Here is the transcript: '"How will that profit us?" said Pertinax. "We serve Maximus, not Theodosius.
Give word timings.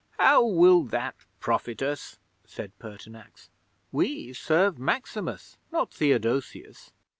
'"How 0.17 0.43
will 0.43 0.81
that 0.85 1.13
profit 1.39 1.83
us?" 1.83 2.17
said 2.43 2.71
Pertinax. 2.79 3.51
"We 3.91 4.33
serve 4.33 4.79
Maximus, 4.79 5.57
not 5.71 5.91
Theodosius. 5.93 6.91